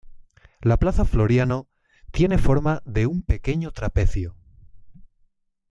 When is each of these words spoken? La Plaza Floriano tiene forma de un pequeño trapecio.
La 0.63 0.77
Plaza 0.77 1.05
Floriano 1.05 1.69
tiene 2.09 2.39
forma 2.39 2.81
de 2.87 3.05
un 3.05 3.21
pequeño 3.21 3.71
trapecio. 3.71 4.35